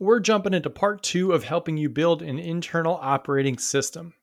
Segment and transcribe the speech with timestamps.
[0.00, 4.14] we're jumping into part two of helping you build an internal operating system.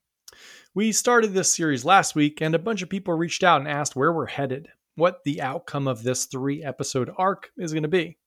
[0.74, 3.96] We started this series last week, and a bunch of people reached out and asked
[3.96, 8.18] where we're headed, what the outcome of this three episode arc is going to be.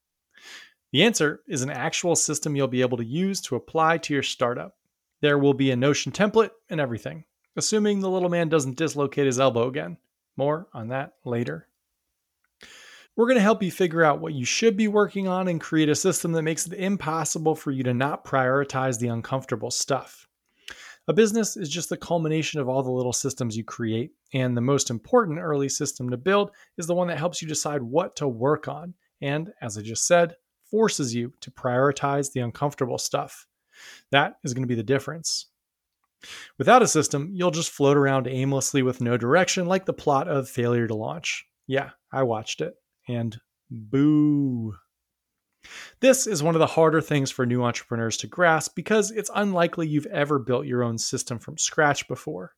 [0.93, 4.23] The answer is an actual system you'll be able to use to apply to your
[4.23, 4.77] startup.
[5.21, 7.25] There will be a Notion template and everything,
[7.57, 9.97] assuming the little man doesn't dislocate his elbow again.
[10.37, 11.69] More on that later.
[13.17, 15.89] We're going to help you figure out what you should be working on and create
[15.89, 20.27] a system that makes it impossible for you to not prioritize the uncomfortable stuff.
[21.07, 24.61] A business is just the culmination of all the little systems you create, and the
[24.61, 28.27] most important early system to build is the one that helps you decide what to
[28.27, 30.35] work on, and, as I just said,
[30.69, 33.47] forces you to prioritize the uncomfortable stuff.
[34.11, 35.47] That is going to be the difference.
[36.59, 40.49] Without a system, you'll just float around aimlessly with no direction, like the plot of
[40.49, 41.47] Failure to Launch.
[41.69, 42.75] Yeah, I watched it
[43.09, 43.39] and
[43.71, 44.75] boo.
[46.01, 49.89] This is one of the harder things for new entrepreneurs to grasp because it's unlikely
[49.89, 52.53] you've ever built your own system from scratch before.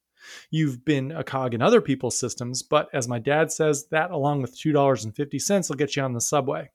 [0.51, 4.43] You've been a cog in other people's systems, but as my dad says, that along
[4.43, 6.71] with $2.50 will get you on the subway.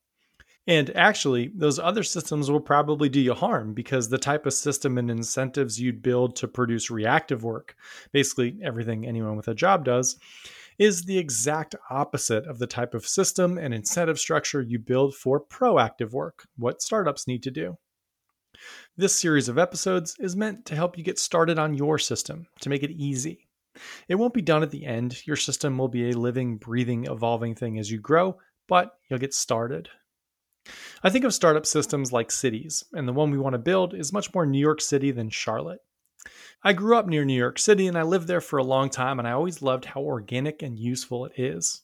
[0.67, 4.97] And actually, those other systems will probably do you harm because the type of system
[4.97, 7.75] and incentives you'd build to produce reactive work,
[8.11, 10.19] basically everything anyone with a job does,
[10.77, 15.43] is the exact opposite of the type of system and incentive structure you build for
[15.43, 17.77] proactive work, what startups need to do.
[18.97, 22.69] This series of episodes is meant to help you get started on your system, to
[22.69, 23.47] make it easy.
[24.07, 25.25] It won't be done at the end.
[25.25, 29.33] Your system will be a living, breathing, evolving thing as you grow, but you'll get
[29.33, 29.89] started.
[31.03, 34.13] I think of startup systems like cities, and the one we want to build is
[34.13, 35.79] much more New York City than Charlotte.
[36.63, 39.17] I grew up near New York City and I lived there for a long time,
[39.17, 41.81] and I always loved how organic and useful it is.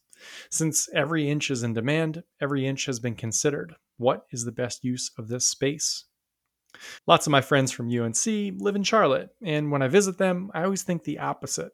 [0.52, 3.74] Since every inch is in demand, every inch has been considered.
[3.98, 6.06] What is the best use of this space?
[7.08, 8.24] Lots of my friends from UNC
[8.62, 11.72] live in Charlotte, and when I visit them, I always think the opposite.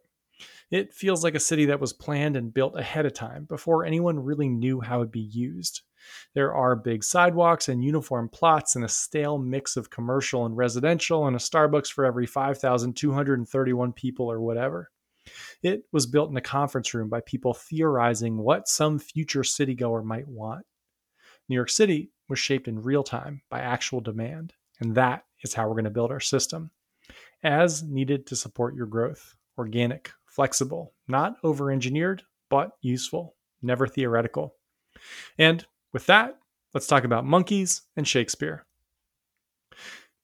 [0.74, 4.20] It feels like a city that was planned and built ahead of time before anyone
[4.20, 5.82] really knew how it'd be used.
[6.34, 11.28] There are big sidewalks and uniform plots and a stale mix of commercial and residential
[11.28, 14.90] and a Starbucks for every 5,231 people or whatever.
[15.62, 20.28] It was built in a conference room by people theorizing what some future citygoer might
[20.28, 20.66] want.
[21.50, 25.68] New York City was shaped in real time by actual demand, and that is how
[25.68, 26.72] we're going to build our system.
[27.44, 34.56] As needed to support your growth, organic, flexible, not over engineered, but useful, never theoretical.
[35.38, 36.38] And with that,
[36.74, 38.66] let's talk about monkeys and Shakespeare.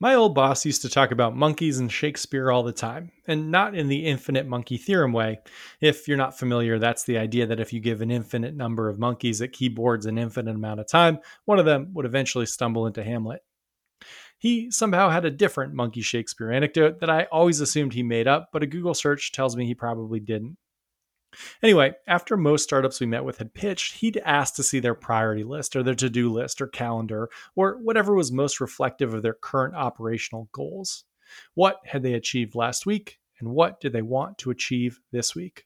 [0.02, 3.76] My old boss used to talk about monkeys and Shakespeare all the time, and not
[3.76, 5.40] in the infinite monkey theorem way.
[5.82, 8.98] If you're not familiar, that's the idea that if you give an infinite number of
[8.98, 13.04] monkeys at keyboards an infinite amount of time, one of them would eventually stumble into
[13.04, 13.42] Hamlet.
[14.40, 18.50] He somehow had a different monkey Shakespeare anecdote that I always assumed he made up,
[18.52, 20.58] but a Google search tells me he probably didn't.
[21.62, 25.44] Anyway, after most startups we met with had pitched, he'd asked to see their priority
[25.44, 29.36] list or their to do list or calendar or whatever was most reflective of their
[29.36, 31.04] current operational goals.
[31.54, 35.66] What had they achieved last week and what did they want to achieve this week?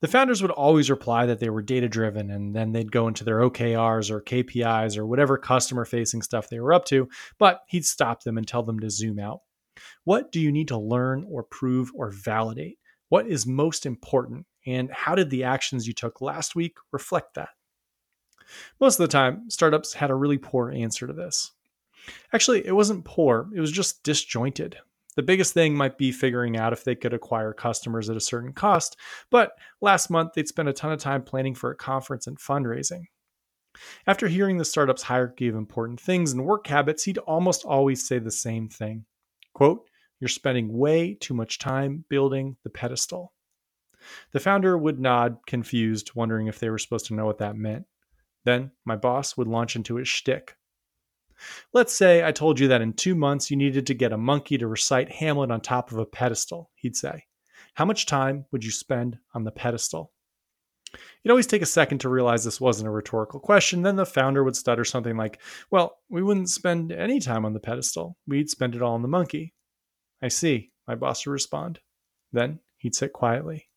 [0.00, 3.24] The founders would always reply that they were data driven and then they'd go into
[3.24, 7.08] their OKRs or KPIs or whatever customer facing stuff they were up to,
[7.38, 9.40] but he'd stop them and tell them to zoom out.
[10.04, 12.78] What do you need to learn or prove or validate?
[13.08, 17.50] What is most important, and how did the actions you took last week reflect that?
[18.80, 21.52] Most of the time, startups had a really poor answer to this.
[22.32, 24.76] Actually, it wasn't poor, it was just disjointed.
[25.16, 28.52] The biggest thing might be figuring out if they could acquire customers at a certain
[28.52, 28.96] cost,
[29.30, 33.04] but last month they'd spent a ton of time planning for a conference and fundraising.
[34.06, 38.18] After hearing the startup's hierarchy of important things and work habits, he'd almost always say
[38.18, 39.04] the same thing.
[39.52, 39.88] Quote,
[40.20, 43.32] you're spending way too much time building the pedestal.
[44.32, 47.86] The founder would nod, confused, wondering if they were supposed to know what that meant.
[48.44, 50.56] Then my boss would launch into his shtick.
[51.72, 54.58] Let's say I told you that in two months you needed to get a monkey
[54.58, 57.24] to recite Hamlet on top of a pedestal, he'd say.
[57.74, 60.12] How much time would you spend on the pedestal?
[61.22, 63.82] You'd always take a second to realize this wasn't a rhetorical question.
[63.82, 65.40] Then the founder would stutter something like,
[65.70, 68.16] Well, we wouldn't spend any time on the pedestal.
[68.26, 69.54] We'd spend it all on the monkey.
[70.22, 71.80] I see, my boss would respond.
[72.32, 73.68] Then he'd sit quietly.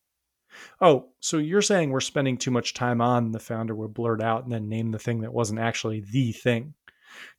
[0.80, 4.44] Oh, so you're saying we're spending too much time on, the founder would blurt out
[4.44, 6.74] and then name the thing that wasn't actually the thing.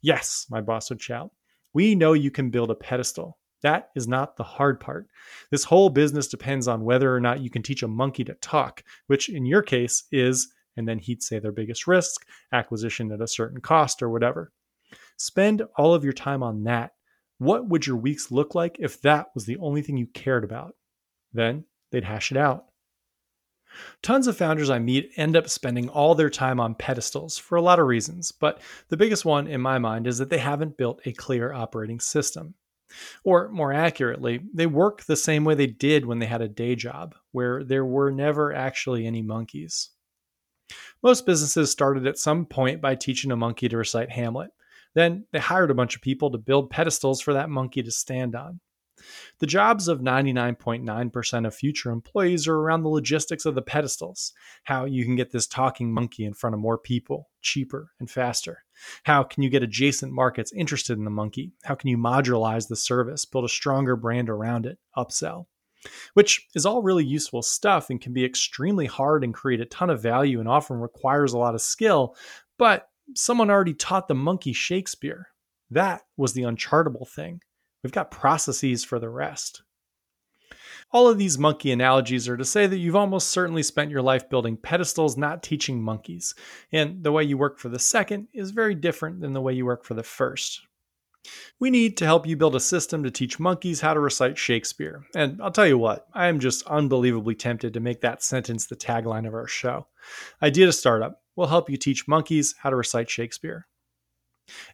[0.01, 1.31] Yes, my boss would shout.
[1.73, 3.37] We know you can build a pedestal.
[3.61, 5.07] That is not the hard part.
[5.51, 8.83] This whole business depends on whether or not you can teach a monkey to talk,
[9.07, 13.27] which in your case is, and then he'd say their biggest risk, acquisition at a
[13.27, 14.51] certain cost, or whatever.
[15.17, 16.91] Spend all of your time on that.
[17.37, 20.75] What would your weeks look like if that was the only thing you cared about?
[21.33, 22.65] Then they'd hash it out.
[24.01, 27.61] Tons of founders I meet end up spending all their time on pedestals for a
[27.61, 31.01] lot of reasons, but the biggest one in my mind is that they haven't built
[31.05, 32.55] a clear operating system.
[33.23, 36.75] Or more accurately, they work the same way they did when they had a day
[36.75, 39.91] job, where there were never actually any monkeys.
[41.03, 44.51] Most businesses started at some point by teaching a monkey to recite Hamlet.
[44.95, 48.35] Then they hired a bunch of people to build pedestals for that monkey to stand
[48.35, 48.59] on.
[49.39, 54.85] The jobs of 99.9% of future employees are around the logistics of the pedestals, how
[54.85, 58.63] you can get this talking monkey in front of more people, cheaper and faster.
[59.03, 61.53] How can you get adjacent markets interested in the monkey?
[61.63, 65.45] How can you modularize the service, build a stronger brand around it, upsell?
[66.13, 69.89] Which is all really useful stuff and can be extremely hard and create a ton
[69.89, 72.15] of value and often requires a lot of skill,
[72.57, 75.27] but someone already taught the monkey Shakespeare.
[75.71, 77.41] That was the unchartable thing.
[77.83, 79.63] We've got processes for the rest.
[80.91, 84.27] All of these monkey analogies are to say that you've almost certainly spent your life
[84.27, 86.33] building pedestals, not teaching monkeys.
[86.71, 89.65] And the way you work for the second is very different than the way you
[89.65, 90.61] work for the first.
[91.59, 95.05] We need to help you build a system to teach monkeys how to recite Shakespeare.
[95.13, 98.75] And I'll tell you what, I am just unbelievably tempted to make that sentence the
[98.75, 99.87] tagline of our show.
[100.41, 103.67] Idea to Startup will help you teach monkeys how to recite Shakespeare.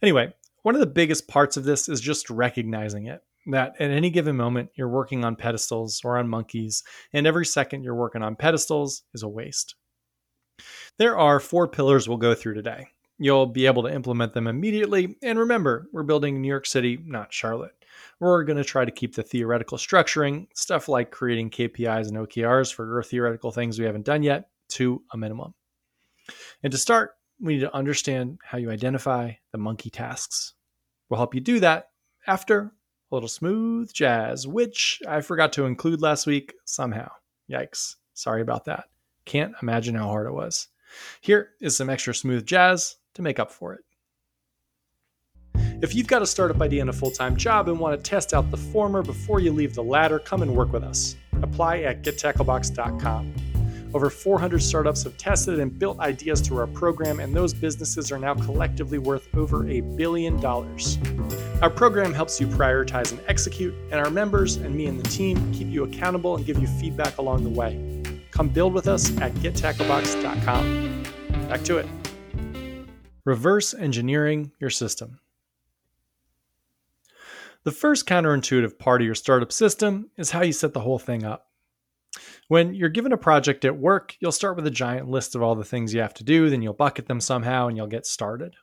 [0.01, 0.33] Anyway,
[0.65, 4.35] one of the biggest parts of this is just recognizing it that at any given
[4.35, 6.81] moment you're working on pedestals or on monkeys,
[7.13, 9.75] and every second you're working on pedestals is a waste.
[10.97, 12.87] There are four pillars we'll go through today.
[13.19, 17.31] You'll be able to implement them immediately, and remember, we're building New York City, not
[17.31, 17.85] Charlotte.
[18.19, 22.73] We're going to try to keep the theoretical structuring, stuff like creating KPIs and OKRs
[22.73, 25.53] for theoretical things we haven't done yet, to a minimum.
[26.63, 30.54] And to start, we need to understand how you identify the monkey tasks.
[31.09, 31.89] We'll help you do that
[32.27, 37.11] after a little smooth jazz, which I forgot to include last week somehow.
[37.49, 37.95] Yikes.
[38.13, 38.85] Sorry about that.
[39.25, 40.67] Can't imagine how hard it was.
[41.21, 43.81] Here is some extra smooth jazz to make up for it.
[45.81, 48.33] If you've got a startup idea and a full time job and want to test
[48.33, 51.15] out the former before you leave the latter, come and work with us.
[51.41, 53.54] Apply at gettacklebox.com.
[53.95, 58.19] Over 400 startups have tested and built ideas through our program, and those businesses are
[58.19, 60.99] now collectively worth over a billion dollars.
[61.61, 65.49] Our program helps you prioritize and execute, and our members and me and the team
[65.53, 68.03] keep you accountable and give you feedback along the way.
[68.31, 71.03] Come build with us at gettacklebox.com.
[71.47, 71.87] Back to it.
[73.23, 75.21] Reverse engineering your system.
[77.63, 81.23] The first counterintuitive part of your startup system is how you set the whole thing
[81.23, 81.47] up.
[82.47, 85.55] When you're given a project at work, you'll start with a giant list of all
[85.55, 88.55] the things you have to do, then you'll bucket them somehow and you'll get started.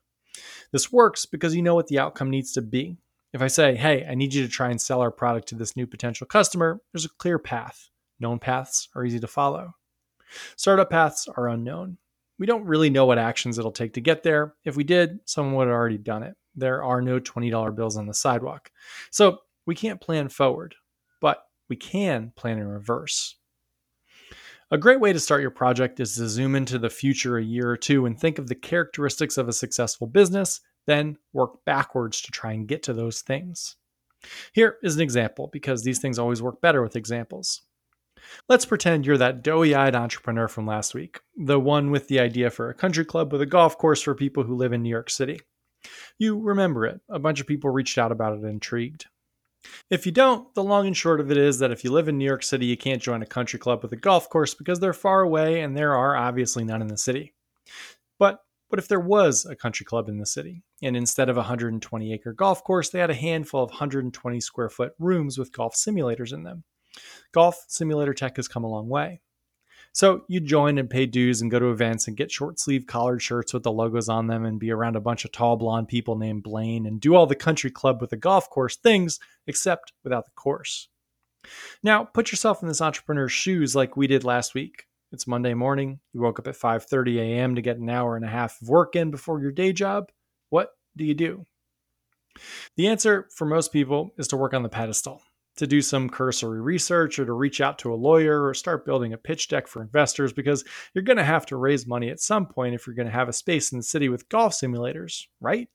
[0.73, 2.97] This works because you know what the outcome needs to be.
[3.33, 5.77] If I say, hey, I need you to try and sell our product to this
[5.77, 7.89] new potential customer, there's a clear path.
[8.21, 9.75] Known paths are easy to follow.
[10.57, 11.99] Startup paths are unknown.
[12.39, 14.55] We don't really know what actions it'll take to get there.
[14.65, 16.35] If we did, someone would have already done it.
[16.55, 18.71] There are no $20 bills on the sidewalk.
[19.11, 20.75] So we can't plan forward,
[21.21, 23.37] but we can plan in reverse.
[24.73, 27.69] A great way to start your project is to zoom into the future a year
[27.69, 32.31] or two and think of the characteristics of a successful business, then work backwards to
[32.31, 33.77] try and get to those things.
[34.55, 37.61] Here is an example because these things always work better with examples.
[38.49, 42.49] Let's pretend you're that doughy eyed entrepreneur from last week, the one with the idea
[42.49, 45.11] for a country club with a golf course for people who live in New York
[45.11, 45.39] City.
[46.19, 46.99] You remember it.
[47.11, 49.05] A bunch of people reached out about it intrigued.
[49.91, 52.19] If you don't, the long and short of it is that if you live in
[52.19, 54.93] New York City, you can't join a country club with a golf course because they're
[54.93, 57.35] far away and there are obviously none in the city.
[58.19, 61.41] But what if there was a country club in the city, and instead of a
[61.41, 65.75] 120 acre golf course, they had a handful of 120 square foot rooms with golf
[65.75, 66.65] simulators in them?
[67.33, 69.21] Golf simulator tech has come a long way.
[69.93, 73.23] So you join and pay dues and go to events and get short sleeve collared
[73.23, 76.17] shirts with the logos on them and be around a bunch of tall blonde people
[76.17, 80.25] named Blaine and do all the country club with the golf course things, except without
[80.25, 80.89] the course.
[81.83, 84.87] Now, put yourself in this entrepreneur's shoes like we did last week.
[85.11, 86.01] It's Monday morning.
[86.15, 87.55] You woke up at 5:30 a.m.
[87.57, 90.11] to get an hour and a half of work in before your day job.
[90.49, 91.45] What do you do?
[92.77, 95.21] The answer for most people is to work on the pedestal
[95.63, 99.13] to do some cursory research or to reach out to a lawyer or start building
[99.13, 102.47] a pitch deck for investors because you're going to have to raise money at some
[102.47, 105.69] point if you're going to have a space in the city with golf simulators, right?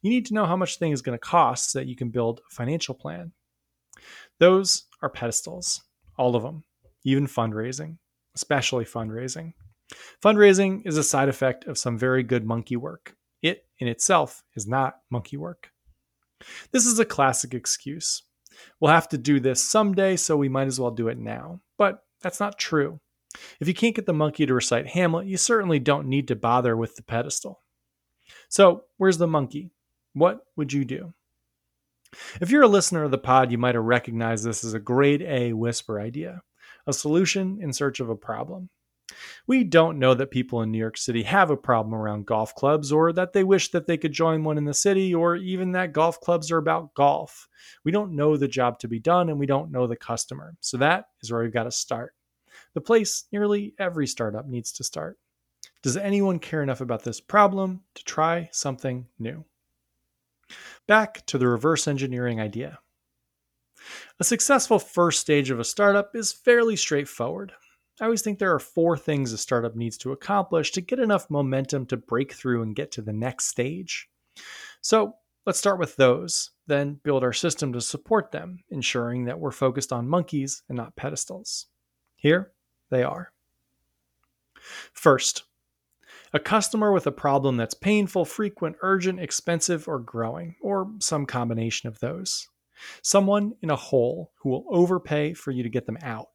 [0.00, 2.08] You need to know how much thing is going to cost so that you can
[2.08, 3.32] build a financial plan.
[4.40, 5.82] Those are pedestals,
[6.16, 6.64] all of them,
[7.04, 7.98] even fundraising,
[8.34, 9.52] especially fundraising.
[10.24, 13.14] Fundraising is a side effect of some very good monkey work.
[13.42, 15.72] It in itself is not monkey work.
[16.72, 18.22] This is a classic excuse.
[18.80, 21.60] We'll have to do this someday, so we might as well do it now.
[21.78, 23.00] But that's not true.
[23.60, 26.76] If you can't get the monkey to recite Hamlet, you certainly don't need to bother
[26.76, 27.62] with the pedestal.
[28.48, 29.72] So, where's the monkey?
[30.12, 31.12] What would you do?
[32.40, 35.22] If you're a listener of the pod, you might have recognized this as a grade
[35.22, 36.42] A whisper idea
[36.86, 38.68] a solution in search of a problem.
[39.46, 42.90] We don't know that people in New York City have a problem around golf clubs,
[42.90, 45.92] or that they wish that they could join one in the city, or even that
[45.92, 47.48] golf clubs are about golf.
[47.84, 50.56] We don't know the job to be done, and we don't know the customer.
[50.60, 52.14] So that is where we've got to start.
[52.74, 55.18] The place nearly every startup needs to start.
[55.82, 59.44] Does anyone care enough about this problem to try something new?
[60.86, 62.78] Back to the reverse engineering idea.
[64.18, 67.52] A successful first stage of a startup is fairly straightforward.
[68.00, 71.30] I always think there are four things a startup needs to accomplish to get enough
[71.30, 74.08] momentum to break through and get to the next stage.
[74.80, 75.14] So
[75.46, 79.92] let's start with those, then build our system to support them, ensuring that we're focused
[79.92, 81.66] on monkeys and not pedestals.
[82.16, 82.50] Here
[82.90, 83.30] they are.
[84.92, 85.44] First,
[86.32, 91.88] a customer with a problem that's painful, frequent, urgent, expensive, or growing, or some combination
[91.88, 92.48] of those.
[93.02, 96.30] Someone in a hole who will overpay for you to get them out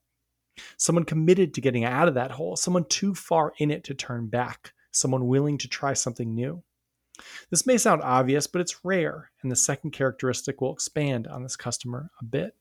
[0.77, 4.27] someone committed to getting out of that hole, someone too far in it to turn
[4.27, 6.63] back, someone willing to try something new.
[7.49, 11.55] This may sound obvious, but it's rare, and the second characteristic will expand on this
[11.55, 12.55] customer a bit.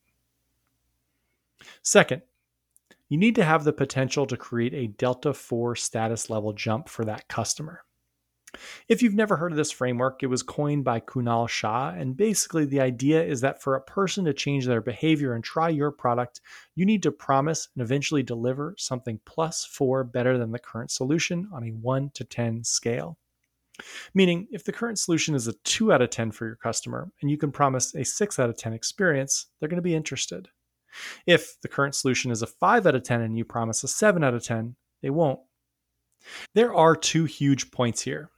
[1.81, 2.21] Second,
[3.07, 7.05] you need to have the potential to create a Delta 4 status level jump for
[7.05, 7.83] that customer.
[8.87, 12.65] If you've never heard of this framework, it was coined by Kunal Shah, and basically
[12.65, 16.41] the idea is that for a person to change their behavior and try your product,
[16.75, 21.47] you need to promise and eventually deliver something plus four better than the current solution
[21.53, 23.17] on a 1 to 10 scale.
[24.13, 27.29] Meaning, if the current solution is a 2 out of 10 for your customer and
[27.29, 30.49] you can promise a 6 out of 10 experience, they're going to be interested.
[31.25, 34.23] If the current solution is a 5 out of 10 and you promise a 7
[34.23, 35.39] out of 10, they won't.
[36.55, 38.31] There are two huge points here.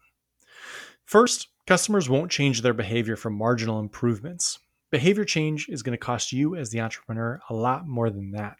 [1.11, 4.59] First, customers won't change their behavior for marginal improvements.
[4.93, 8.55] Behavior change is going to cost you, as the entrepreneur, a lot more than that.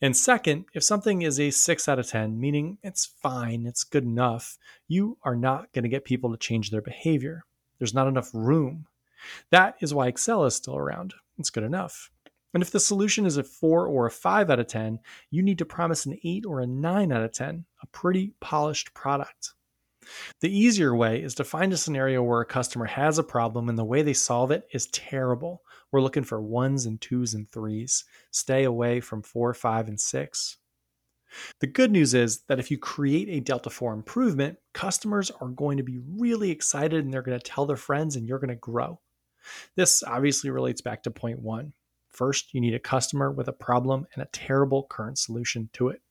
[0.00, 4.02] And second, if something is a 6 out of 10, meaning it's fine, it's good
[4.02, 7.44] enough, you are not going to get people to change their behavior.
[7.78, 8.86] There's not enough room.
[9.50, 11.14] That is why Excel is still around.
[11.38, 12.10] It's good enough.
[12.54, 14.98] And if the solution is a 4 or a 5 out of 10,
[15.30, 18.92] you need to promise an 8 or a 9 out of 10, a pretty polished
[18.94, 19.52] product.
[20.40, 23.78] The easier way is to find a scenario where a customer has a problem and
[23.78, 25.62] the way they solve it is terrible.
[25.90, 28.04] We're looking for ones and twos and threes.
[28.30, 30.56] Stay away from four, five, and six.
[31.60, 35.78] The good news is that if you create a Delta 4 improvement, customers are going
[35.78, 38.56] to be really excited and they're going to tell their friends and you're going to
[38.56, 39.00] grow.
[39.74, 41.72] This obviously relates back to point one.
[42.10, 46.02] First, you need a customer with a problem and a terrible current solution to it.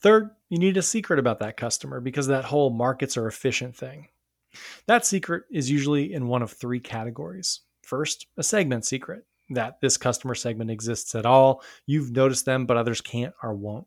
[0.00, 4.08] Third, you need a secret about that customer because that whole markets are efficient thing.
[4.86, 7.60] That secret is usually in one of three categories.
[7.82, 11.62] First, a segment secret that this customer segment exists at all.
[11.86, 13.86] You've noticed them, but others can't or won't.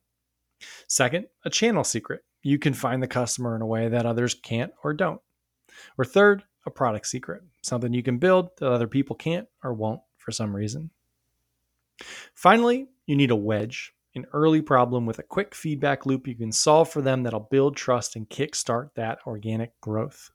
[0.87, 2.23] Second, a channel secret.
[2.41, 5.21] You can find the customer in a way that others can't or don't.
[5.97, 10.01] Or third, a product secret, something you can build that other people can't or won't
[10.17, 10.91] for some reason.
[12.33, 16.51] Finally, you need a wedge, an early problem with a quick feedback loop you can
[16.51, 20.31] solve for them that'll build trust and kickstart that organic growth.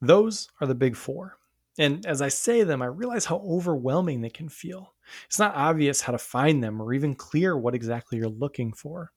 [0.00, 1.38] Those are the big four.
[1.78, 4.94] And as I say them, I realize how overwhelming they can feel.
[5.26, 9.10] It's not obvious how to find them or even clear what exactly you're looking for.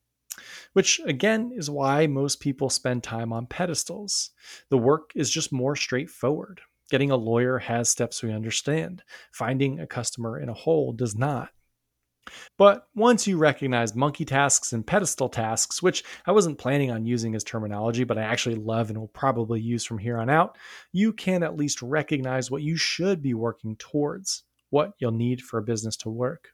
[0.73, 4.31] Which, again, is why most people spend time on pedestals.
[4.69, 6.61] The work is just more straightforward.
[6.89, 9.03] Getting a lawyer has steps we understand.
[9.31, 11.49] Finding a customer in a hole does not.
[12.57, 17.35] But once you recognize monkey tasks and pedestal tasks, which I wasn't planning on using
[17.35, 20.57] as terminology, but I actually love and will probably use from here on out,
[20.91, 25.59] you can at least recognize what you should be working towards, what you'll need for
[25.59, 26.49] a business to work.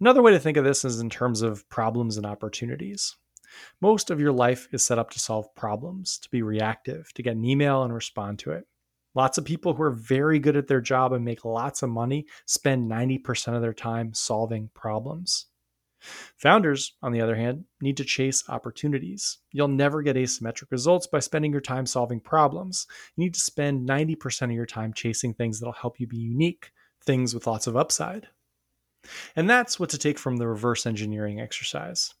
[0.00, 3.16] Another way to think of this is in terms of problems and opportunities.
[3.80, 7.36] Most of your life is set up to solve problems, to be reactive, to get
[7.36, 8.66] an email and respond to it.
[9.14, 12.26] Lots of people who are very good at their job and make lots of money
[12.46, 15.46] spend 90% of their time solving problems.
[16.38, 19.38] Founders, on the other hand, need to chase opportunities.
[19.52, 22.86] You'll never get asymmetric results by spending your time solving problems.
[23.16, 26.72] You need to spend 90% of your time chasing things that'll help you be unique,
[27.04, 28.28] things with lots of upside.
[29.36, 32.14] And that's what to take from the reverse engineering exercise.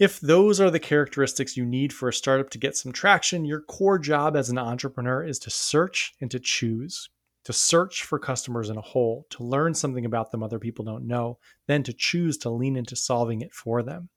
[0.00, 3.60] If those are the characteristics you need for a startup to get some traction, your
[3.60, 7.10] core job as an entrepreneur is to search and to choose.
[7.44, 11.06] To search for customers in a hole, to learn something about them other people don't
[11.06, 14.08] know, then to choose to lean into solving it for them,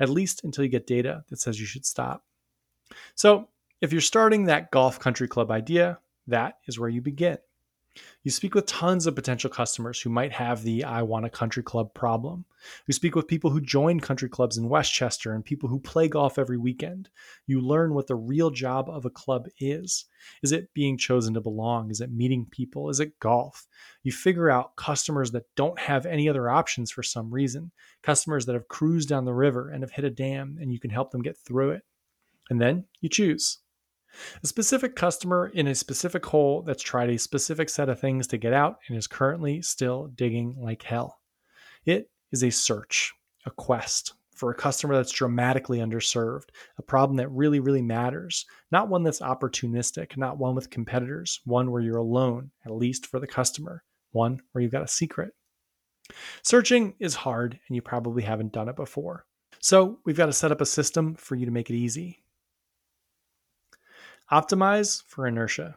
[0.00, 2.24] at least until you get data that says you should stop.
[3.14, 3.48] So,
[3.82, 7.38] if you're starting that golf country club idea, that is where you begin.
[8.22, 11.62] You speak with tons of potential customers who might have the I want a country
[11.62, 12.44] club problem.
[12.86, 16.38] You speak with people who join country clubs in Westchester and people who play golf
[16.38, 17.08] every weekend.
[17.46, 20.06] You learn what the real job of a club is.
[20.42, 21.90] Is it being chosen to belong?
[21.90, 22.90] Is it meeting people?
[22.90, 23.66] Is it golf?
[24.02, 27.70] You figure out customers that don't have any other options for some reason,
[28.02, 30.90] customers that have cruised down the river and have hit a dam, and you can
[30.90, 31.82] help them get through it.
[32.50, 33.58] And then you choose.
[34.42, 38.38] A specific customer in a specific hole that's tried a specific set of things to
[38.38, 41.20] get out and is currently still digging like hell.
[41.84, 43.12] It is a search,
[43.44, 48.88] a quest for a customer that's dramatically underserved, a problem that really, really matters, not
[48.88, 53.26] one that's opportunistic, not one with competitors, one where you're alone, at least for the
[53.26, 53.82] customer,
[54.12, 55.32] one where you've got a secret.
[56.42, 59.24] Searching is hard, and you probably haven't done it before.
[59.60, 62.22] So, we've got to set up a system for you to make it easy.
[64.30, 65.76] Optimize for inertia.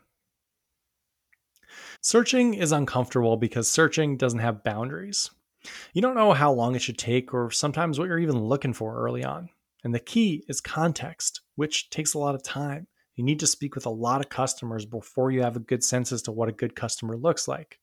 [2.01, 5.29] Searching is uncomfortable because searching doesn't have boundaries.
[5.93, 8.95] You don't know how long it should take or sometimes what you're even looking for
[8.95, 9.49] early on.
[9.83, 12.87] And the key is context, which takes a lot of time.
[13.15, 16.11] You need to speak with a lot of customers before you have a good sense
[16.11, 17.79] as to what a good customer looks like.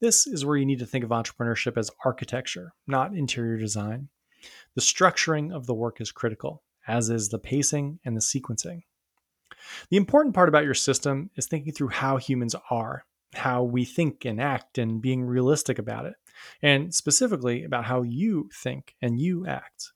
[0.00, 4.08] This is where you need to think of entrepreneurship as architecture, not interior design.
[4.74, 8.82] The structuring of the work is critical, as is the pacing and the sequencing.
[9.90, 14.24] The important part about your system is thinking through how humans are, how we think
[14.24, 16.14] and act, and being realistic about it,
[16.62, 19.92] and specifically about how you think and you act.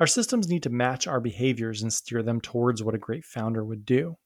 [0.00, 3.64] Our systems need to match our behaviors and steer them towards what a great founder
[3.64, 4.16] would do.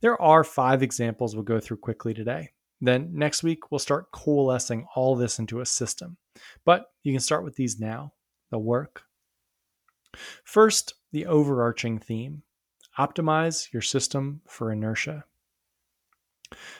[0.00, 2.50] There are five examples we'll go through quickly today.
[2.80, 6.18] Then next week, we'll start coalescing all this into a system.
[6.64, 8.12] But you can start with these now.
[8.50, 9.02] They'll work.
[10.44, 12.42] First, the overarching theme
[12.98, 15.24] Optimize your system for inertia.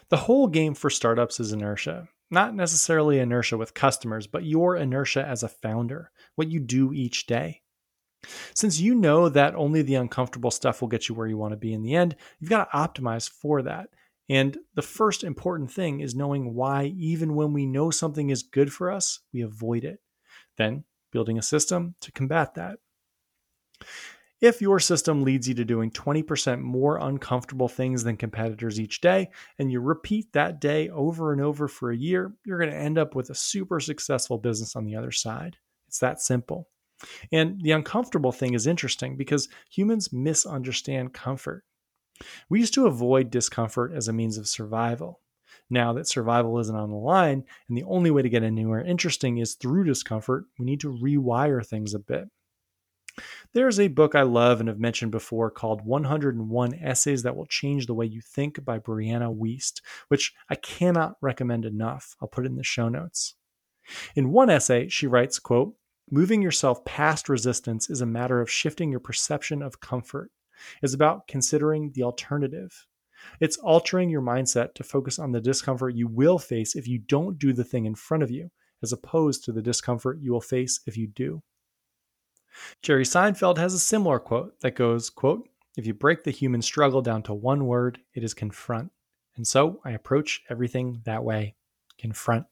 [0.09, 2.09] The whole game for startups is inertia.
[2.31, 7.27] Not necessarily inertia with customers, but your inertia as a founder, what you do each
[7.27, 7.63] day.
[8.55, 11.57] Since you know that only the uncomfortable stuff will get you where you want to
[11.57, 13.91] be in the end, you've got to optimize for that.
[14.29, 18.73] And the first important thing is knowing why, even when we know something is good
[18.73, 20.01] for us, we avoid it.
[20.57, 22.79] Then building a system to combat that.
[24.41, 29.31] If your system leads you to doing 20% more uncomfortable things than competitors each day,
[29.59, 32.99] and you repeat that day over and over for a year, you're going to end
[32.99, 35.57] up with a super successful business on the other side.
[35.89, 36.69] It's that simple.
[37.33, 41.65] And the uncomfortable thing is interesting because humans misunderstand comfort.
[42.49, 45.21] We used to avoid discomfort as a means of survival.
[45.71, 49.39] Now that survival isn't on the line, and the only way to get anywhere interesting
[49.39, 52.29] is through discomfort, we need to rewire things a bit.
[53.53, 57.87] There's a book I love and have mentioned before called 101 Essays That Will Change
[57.87, 62.17] the Way You Think by Brianna Wiest, which I cannot recommend enough.
[62.21, 63.35] I'll put it in the show notes.
[64.15, 65.75] In one essay, she writes, quote,
[66.11, 70.31] Moving yourself past resistance is a matter of shifting your perception of comfort.
[70.83, 72.87] It's about considering the alternative.
[73.41, 77.39] It's altering your mindset to focus on the discomfort you will face if you don't
[77.39, 78.51] do the thing in front of you,
[78.83, 81.43] as opposed to the discomfort you will face if you do.
[82.83, 87.03] Jerry Seinfeld has a similar quote that goes, quote, if you break the human struggle
[87.03, 88.91] down to one word, it is confront.
[89.37, 91.55] And so I approach everything that way
[91.99, 92.47] confront.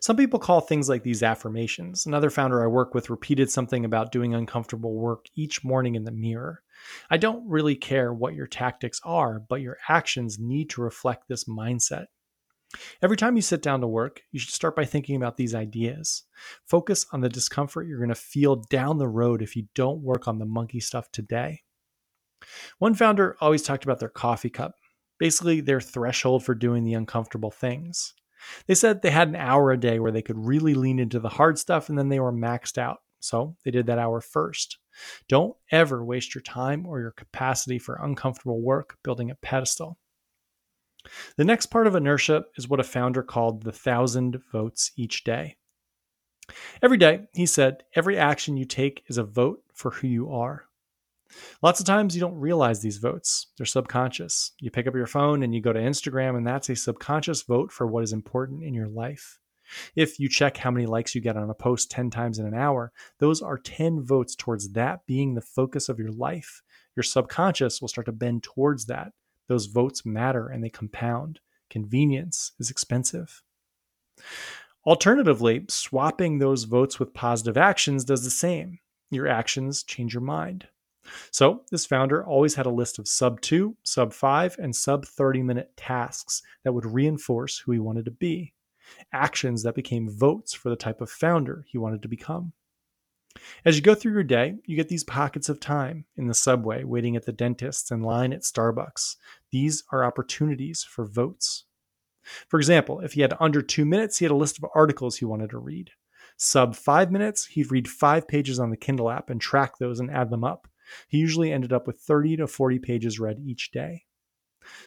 [0.00, 2.06] Some people call things like these affirmations.
[2.06, 6.12] Another founder I work with repeated something about doing uncomfortable work each morning in the
[6.12, 6.62] mirror.
[7.10, 11.44] I don't really care what your tactics are, but your actions need to reflect this
[11.44, 12.06] mindset.
[13.02, 16.24] Every time you sit down to work, you should start by thinking about these ideas.
[16.66, 20.26] Focus on the discomfort you're going to feel down the road if you don't work
[20.28, 21.62] on the monkey stuff today.
[22.78, 24.74] One founder always talked about their coffee cup,
[25.18, 28.14] basically their threshold for doing the uncomfortable things.
[28.66, 31.30] They said they had an hour a day where they could really lean into the
[31.30, 32.98] hard stuff and then they were maxed out.
[33.20, 34.78] So they did that hour first.
[35.28, 39.98] Don't ever waste your time or your capacity for uncomfortable work building a pedestal.
[41.36, 45.56] The next part of inertia is what a founder called the thousand votes each day.
[46.82, 50.66] Every day, he said, every action you take is a vote for who you are.
[51.62, 54.52] Lots of times you don't realize these votes, they're subconscious.
[54.60, 57.72] You pick up your phone and you go to Instagram, and that's a subconscious vote
[57.72, 59.38] for what is important in your life.
[59.96, 62.54] If you check how many likes you get on a post 10 times in an
[62.54, 66.62] hour, those are 10 votes towards that being the focus of your life.
[66.94, 69.12] Your subconscious will start to bend towards that.
[69.48, 71.40] Those votes matter and they compound.
[71.70, 73.42] Convenience is expensive.
[74.86, 78.78] Alternatively, swapping those votes with positive actions does the same.
[79.10, 80.68] Your actions change your mind.
[81.30, 85.42] So, this founder always had a list of sub 2, sub 5, and sub 30
[85.42, 88.54] minute tasks that would reinforce who he wanted to be,
[89.12, 92.52] actions that became votes for the type of founder he wanted to become.
[93.64, 96.84] As you go through your day, you get these pockets of time in the subway,
[96.84, 99.16] waiting at the dentist, and line at Starbucks.
[99.50, 101.64] These are opportunities for votes.
[102.48, 105.24] For example, if he had under two minutes, he had a list of articles he
[105.24, 105.90] wanted to read.
[106.36, 110.10] Sub five minutes, he'd read five pages on the Kindle app and track those and
[110.10, 110.68] add them up.
[111.08, 114.04] He usually ended up with 30 to 40 pages read each day.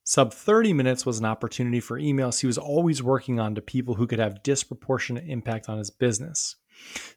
[0.04, 3.96] Sub 30 minutes was an opportunity for emails he was always working on to people
[3.96, 6.56] who could have disproportionate impact on his business.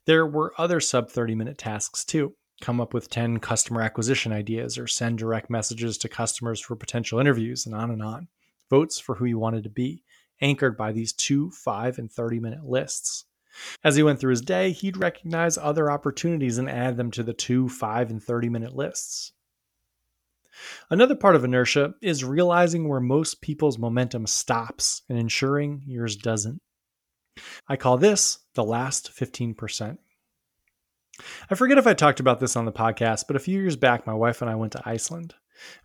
[0.05, 2.35] There were other sub 30 minute tasks too.
[2.61, 7.19] Come up with 10 customer acquisition ideas or send direct messages to customers for potential
[7.19, 8.27] interviews and on and on.
[8.69, 10.03] Votes for who he wanted to be,
[10.41, 13.25] anchored by these two, 5, and 30 minute lists.
[13.83, 17.33] As he went through his day, he'd recognize other opportunities and add them to the
[17.33, 19.33] 2, 5, and 30 minute lists.
[20.89, 26.61] Another part of inertia is realizing where most people's momentum stops and ensuring yours doesn't.
[27.67, 29.97] I call this the last 15%.
[31.49, 34.07] I forget if I talked about this on the podcast, but a few years back,
[34.07, 35.35] my wife and I went to Iceland.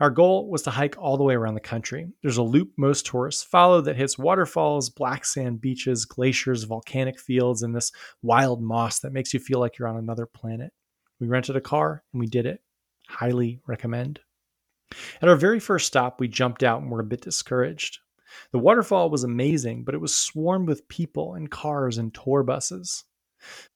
[0.00, 2.06] Our goal was to hike all the way around the country.
[2.22, 7.62] There's a loop most tourists follow that hits waterfalls, black sand beaches, glaciers, volcanic fields,
[7.62, 10.72] and this wild moss that makes you feel like you're on another planet.
[11.20, 12.62] We rented a car and we did it.
[13.09, 14.20] Highly recommend.
[15.20, 17.98] At our very first stop, we jumped out and were a bit discouraged.
[18.53, 23.05] The waterfall was amazing, but it was swarmed with people and cars and tour buses.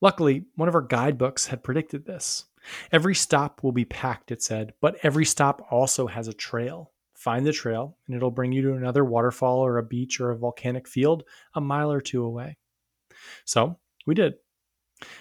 [0.00, 2.46] Luckily, one of our guidebooks had predicted this.
[2.92, 6.92] Every stop will be packed, it said, but every stop also has a trail.
[7.14, 10.38] Find the trail, and it'll bring you to another waterfall or a beach or a
[10.38, 12.56] volcanic field a mile or two away.
[13.44, 14.34] So we did.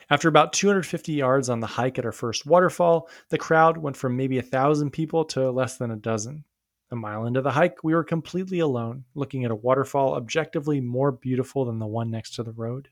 [0.10, 4.18] After about 250 yards on the hike at our first waterfall, the crowd went from
[4.18, 6.44] maybe a thousand people to less than a dozen.
[6.92, 11.12] A mile into the hike, we were completely alone, looking at a waterfall objectively more
[11.12, 12.90] beautiful than the one next to the road.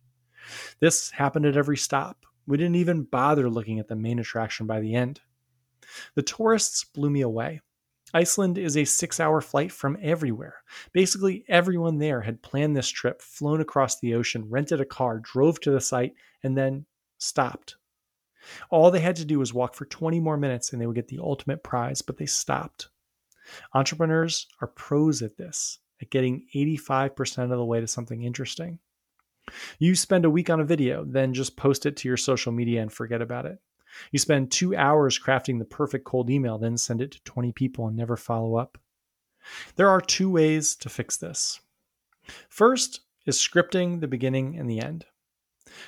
[0.79, 2.25] This happened at every stop.
[2.45, 5.21] We didn't even bother looking at the main attraction by the end.
[6.15, 7.61] The tourists blew me away.
[8.13, 10.63] Iceland is a six hour flight from everywhere.
[10.93, 15.59] Basically, everyone there had planned this trip, flown across the ocean, rented a car, drove
[15.61, 16.85] to the site, and then
[17.17, 17.75] stopped.
[18.69, 21.09] All they had to do was walk for 20 more minutes and they would get
[21.09, 22.89] the ultimate prize, but they stopped.
[23.73, 28.79] Entrepreneurs are pros at this, at getting 85% of the way to something interesting.
[29.79, 32.81] You spend a week on a video, then just post it to your social media
[32.81, 33.59] and forget about it.
[34.11, 37.87] You spend two hours crafting the perfect cold email, then send it to 20 people
[37.87, 38.77] and never follow up.
[39.75, 41.61] There are two ways to fix this.
[42.49, 45.05] First is scripting the beginning and the end.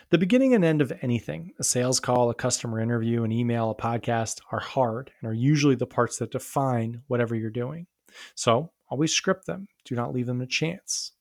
[0.10, 3.76] The beginning and end of anything, a sales call, a customer interview, an email, a
[3.76, 7.88] podcast, are hard and are usually the parts that define whatever you're doing.
[8.36, 11.14] So always script them, do not leave them to chance.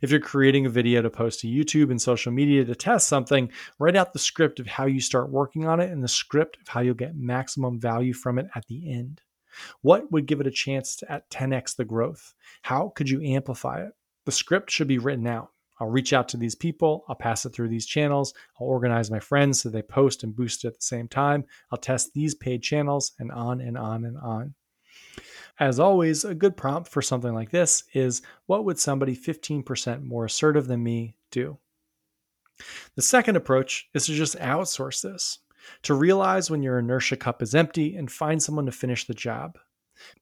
[0.00, 3.50] If you're creating a video to post to YouTube and social media to test something,
[3.78, 6.68] write out the script of how you start working on it and the script of
[6.68, 9.20] how you'll get maximum value from it at the end.
[9.82, 12.34] What would give it a chance to at 10x the growth?
[12.62, 13.92] How could you amplify it?
[14.26, 15.50] The script should be written out.
[15.80, 19.20] I'll reach out to these people, I'll pass it through these channels, I'll organize my
[19.20, 22.62] friends so they post and boost it at the same time, I'll test these paid
[22.62, 24.54] channels, and on and on and on.
[25.58, 30.24] As always, a good prompt for something like this is what would somebody 15% more
[30.24, 31.58] assertive than me do?
[32.96, 35.38] The second approach is to just outsource this,
[35.82, 39.58] to realize when your inertia cup is empty and find someone to finish the job.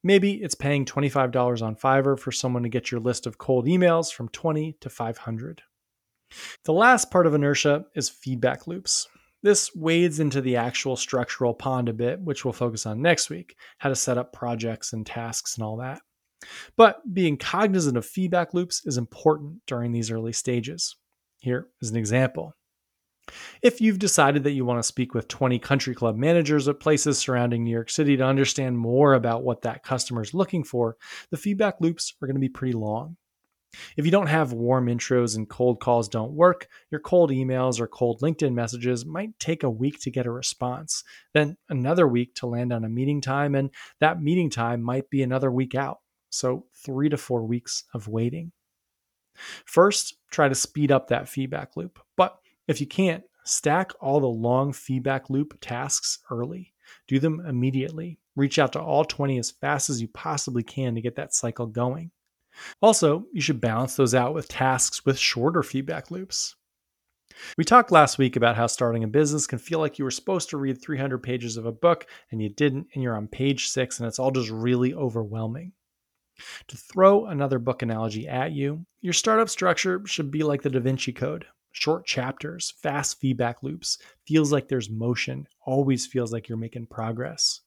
[0.02, 4.12] Maybe it's paying $25 on Fiverr for someone to get your list of cold emails
[4.12, 5.62] from 20 to 500.
[6.64, 9.08] The last part of inertia is feedback loops.
[9.42, 13.56] This wades into the actual structural pond a bit, which we'll focus on next week
[13.78, 16.00] how to set up projects and tasks and all that.
[16.76, 20.96] But being cognizant of feedback loops is important during these early stages.
[21.38, 22.54] Here is an example.
[23.62, 27.18] If you've decided that you want to speak with 20 country club managers at places
[27.18, 30.96] surrounding New York City to understand more about what that customer is looking for,
[31.30, 33.16] the feedback loops are going to be pretty long.
[33.96, 37.86] If you don't have warm intros and cold calls don't work, your cold emails or
[37.86, 42.46] cold LinkedIn messages might take a week to get a response, then another week to
[42.46, 46.00] land on a meeting time, and that meeting time might be another week out.
[46.28, 48.52] So, three to four weeks of waiting.
[49.64, 51.98] First, try to speed up that feedback loop.
[52.16, 52.38] But
[52.72, 56.72] if you can't, stack all the long feedback loop tasks early.
[57.06, 58.18] Do them immediately.
[58.34, 61.66] Reach out to all 20 as fast as you possibly can to get that cycle
[61.66, 62.10] going.
[62.80, 66.56] Also, you should balance those out with tasks with shorter feedback loops.
[67.56, 70.50] We talked last week about how starting a business can feel like you were supposed
[70.50, 73.98] to read 300 pages of a book and you didn't, and you're on page six,
[73.98, 75.72] and it's all just really overwhelming.
[76.68, 80.80] To throw another book analogy at you, your startup structure should be like the Da
[80.80, 86.58] Vinci Code short chapters, fast feedback loops, feels like there's motion, always feels like you're
[86.58, 87.60] making progress.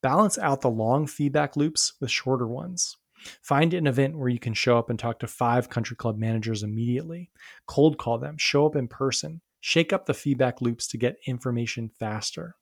[0.00, 2.96] Balance out the long feedback loops with shorter ones.
[3.42, 6.62] Find an event where you can show up and talk to five country club managers
[6.62, 7.30] immediately.
[7.66, 11.90] Cold call them, show up in person, shake up the feedback loops to get information
[11.98, 12.54] faster.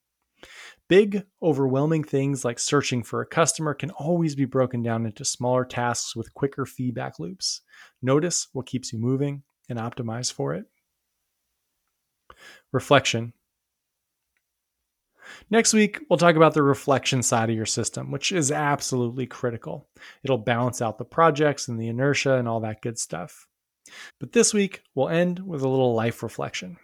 [0.89, 5.65] Big, overwhelming things like searching for a customer can always be broken down into smaller
[5.65, 7.63] tasks with quicker feedback loops.
[8.03, 10.67] Notice what keeps you moving and optimize for it.
[12.73, 13.33] Reflection.
[15.51, 19.89] Next week, we'll talk about the reflection side of your system, which is absolutely critical.
[20.23, 23.47] It'll balance out the projects and the inertia and all that good stuff.
[24.19, 26.77] But this week, we'll end with a little life reflection.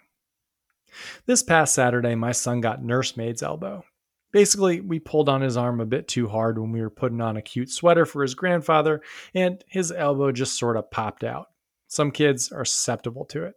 [1.26, 3.84] This past Saturday, my son got nursemaid's elbow.
[4.32, 7.36] Basically, we pulled on his arm a bit too hard when we were putting on
[7.36, 9.02] a cute sweater for his grandfather,
[9.34, 11.48] and his elbow just sort of popped out.
[11.92, 13.54] Some kids are susceptible to it.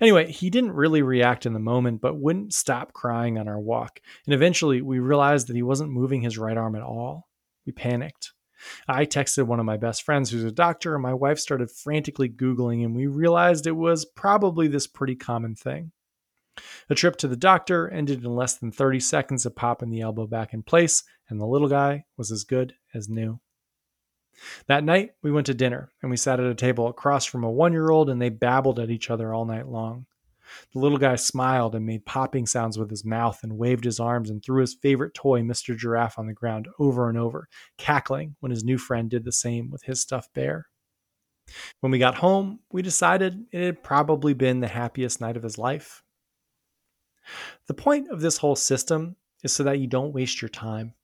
[0.00, 4.00] Anyway, he didn't really react in the moment, but wouldn't stop crying on our walk.
[4.24, 7.28] And eventually, we realized that he wasn't moving his right arm at all.
[7.66, 8.32] We panicked.
[8.88, 12.30] I texted one of my best friends who's a doctor, and my wife started frantically
[12.30, 15.92] Googling, and we realized it was probably this pretty common thing.
[16.88, 20.26] A trip to the doctor ended in less than 30 seconds of popping the elbow
[20.26, 23.38] back in place, and the little guy was as good as new.
[24.66, 27.50] That night, we went to dinner, and we sat at a table across from a
[27.50, 30.06] one year old, and they babbled at each other all night long.
[30.72, 34.30] The little guy smiled and made popping sounds with his mouth and waved his arms
[34.30, 35.76] and threw his favorite toy, Mr.
[35.76, 39.70] Giraffe, on the ground over and over, cackling when his new friend did the same
[39.70, 40.68] with his stuffed bear.
[41.80, 45.58] When we got home, we decided it had probably been the happiest night of his
[45.58, 46.02] life.
[47.66, 50.94] The point of this whole system is so that you don't waste your time.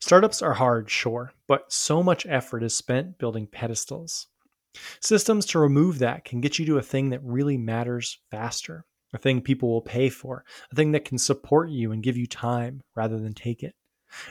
[0.00, 4.26] Startups are hard, sure, but so much effort is spent building pedestals.
[5.00, 9.18] Systems to remove that can get you to a thing that really matters faster, a
[9.18, 12.82] thing people will pay for, a thing that can support you and give you time
[12.94, 13.74] rather than take it,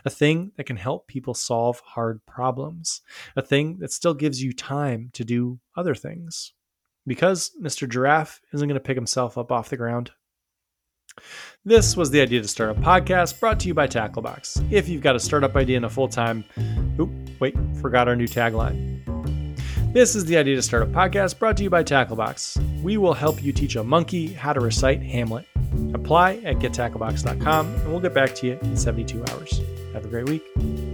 [0.05, 3.01] a thing that can help people solve hard problems,
[3.35, 6.53] a thing that still gives you time to do other things.
[7.05, 7.89] Because Mr.
[7.89, 10.11] Giraffe isn't going to pick himself up off the ground.
[11.65, 14.71] This was the Idea to Startup podcast brought to you by Tacklebox.
[14.71, 16.45] If you've got a startup idea in a full time,
[16.99, 18.99] oop, wait, forgot our new tagline.
[19.93, 22.81] This is the Idea to Startup podcast brought to you by Tacklebox.
[22.81, 25.45] We will help you teach a monkey how to recite Hamlet.
[25.93, 29.61] Apply at gettacklebox.com and we'll get back to you in 72 hours.
[29.93, 30.88] Have a great week.